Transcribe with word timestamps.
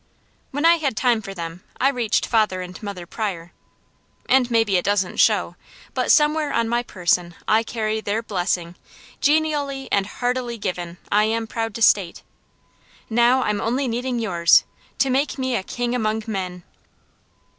When 0.49 0.65
I 0.65 0.77
had 0.77 0.97
time 0.97 1.21
for 1.21 1.35
them, 1.35 1.61
I 1.79 1.89
reached 1.89 2.25
Father 2.25 2.61
and 2.61 2.81
Mother 2.81 3.05
Pryor, 3.05 3.51
and 4.27 4.49
maybe 4.49 4.75
it 4.77 4.83
doesn't 4.83 5.17
show, 5.17 5.55
but 5.93 6.11
somewhere 6.11 6.51
on 6.51 6.67
my 6.67 6.81
person 6.81 7.35
I 7.47 7.61
carry 7.61 8.01
their 8.01 8.23
blessing, 8.23 8.73
genially 9.19 9.87
and 9.91 10.07
heartily 10.07 10.57
given, 10.57 10.97
I 11.11 11.25
am 11.25 11.45
proud 11.45 11.75
to 11.75 11.83
state. 11.83 12.23
Now, 13.11 13.43
I'm 13.43 13.61
only 13.61 13.87
needing 13.87 14.17
yours, 14.17 14.63
to 14.97 15.11
make 15.11 15.37
me 15.37 15.55
a 15.55 15.61
king 15.61 15.93
among 15.93 16.23
men." 16.25 16.63